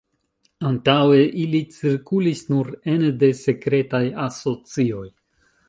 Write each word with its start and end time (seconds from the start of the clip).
Antaŭe 0.69 1.19
ili 1.43 1.61
cirkulis 1.75 2.41
nur 2.53 2.71
ene 2.95 3.13
de 3.25 3.31
sekretaj 3.43 4.03
asocioj. 4.27 5.07